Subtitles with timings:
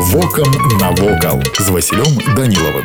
[0.00, 0.50] Вокам
[0.80, 2.84] навокал з Васілём Данілавым.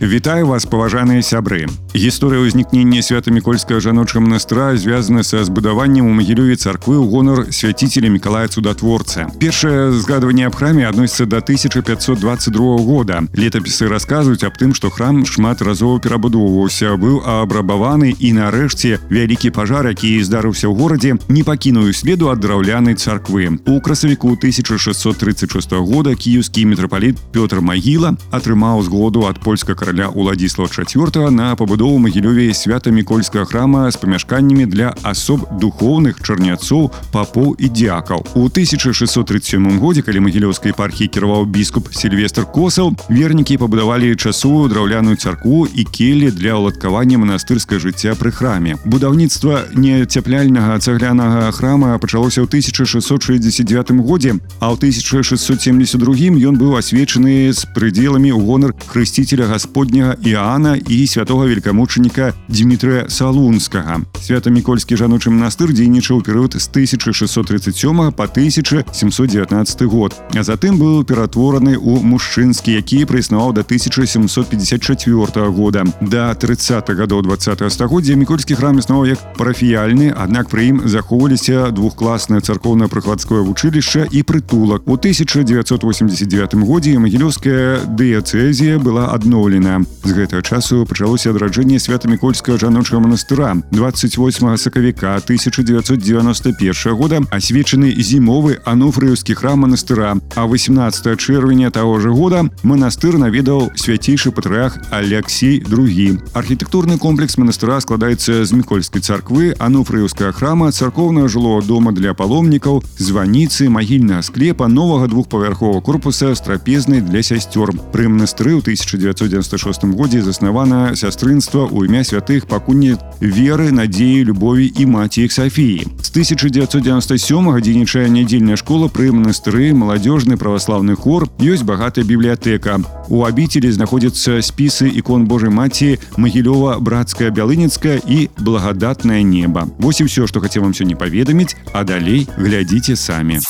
[0.00, 1.66] Вітаю вас паважаныя сябры
[1.96, 8.52] гісторыя ўзнікнення свята-мікольскага жаночага манастыра звязана са збудаваннем у магілёве царквы ў гонар свяціцеля мікалая
[8.52, 15.24] цудатворца першае згадванне аб храме адносіцца да 1522 года летапісы расказваюць аб тым што храм
[15.24, 21.90] шмат разоў перабудоўваўся быў абрабаваны і нарэшце вялікі пажар які здарыўся ў горадзе не пакінуў
[21.96, 29.40] следу ад драўлянай царквы у красавіку 1636 года кіеўскі мітрапаліт Пётр магіла атрымаў згоду ад
[29.40, 36.20] польска кара караля уладзіслава IV на пабудову магілёве свята-мікольскага храма з памяшканнямі для асоб духоўных
[36.20, 43.56] чарняцоў папоў і дзякаў у 1637 годзе калі магілёўскай епархіі кіраваў біскуп сильвестр косаў вернікі
[43.62, 51.48] пабудавалі часовую драўляную царкву і келі для ўладкавання манастырскае жыцця пры храме будаўніцтва нецяпляльнага цаглянага
[51.56, 58.76] храма пачалося ў 1669 годзе а ў 1672 ён быў асвечаны з прыдзеламі ў гонар
[58.92, 64.00] хрысціцеля гаспод гасподняга Іана і святого великамучаніка Дмітрыя Салунскага.
[64.22, 70.16] Свята-мікольскі жаночы манастыр дзейнічаў перыяд з 1637 по 1719 год.
[70.32, 75.84] А затым быў ператвораны ў мужчынскі, які прыснаваў да 1754 года.
[76.00, 82.40] Да 30 гадоў 20 стагоддзя мікольскі храм існаваў як парафіяльны, аднак пры ім захоўваліся двухкласнае
[82.40, 84.88] царкоўна-прыкладское вучылішча і прытулак.
[84.88, 89.86] У 1989 годзе магілёўская дыяцэзія была адноўлена Гаспадыня.
[90.04, 93.56] З гэтага часу пачалося адраджэнне свята-мікольскага жаночага манастыра.
[93.72, 100.16] 28 сакавіка 1991 года асвечаны зімовы ануфрыўскі храм манастыра.
[100.34, 106.18] А 18 чэрвеня таго ж года манастыр наведаў свяцейшы патрыях Алексей другі.
[106.32, 113.68] Архітэктурны комплекс манастыра складаецца з мікольскай царквы, ануфрыўскага храма, царкоўнага жылого дома для паломнікаў, званіцы,
[113.68, 117.72] магільнага склепа, новага двухпавярховага корпуса з трапезнай для сясцёр.
[117.92, 124.70] Пры манастыры ў 1996 1996 годзе заснавана сястрынства ў імя святых пакуні веры надзеі любові
[124.78, 131.66] і маці іх Сафіі з 1997 дзейнічае нядзельная школа пры манастыры маладзёжны праваслаўны хор ёсць
[131.66, 139.66] багатая бібліятэка у абіцелі знаходзяцца спісы ікон Божай маці магілёва брацкая бялыніцкая і благадатнае неба
[139.78, 143.42] Вось і ўсё што хацеў вам сёння паведаміць а далей глядзіце самі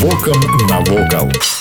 [0.00, 1.57] вокам навокал у